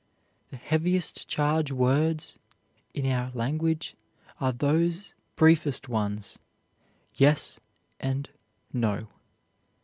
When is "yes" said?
7.13-7.59